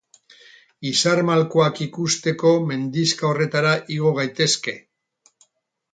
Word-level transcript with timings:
Izar 0.91 1.21
malkoak 1.27 1.81
ikusteko 1.87 2.55
mendixka 2.71 3.31
horretara 3.33 3.75
igo 3.97 4.15
gaitezke. 4.19 4.77